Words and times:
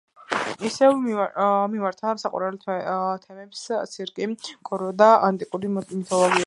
ისევ 0.69 0.95
მიმართა 1.03 2.13
საყვარელ 2.23 2.57
თემებს 2.65 3.63
ცირკი, 3.93 4.29
კორიდა, 4.71 5.13
ანტიკური 5.31 5.75
მითოლოგია. 5.77 6.39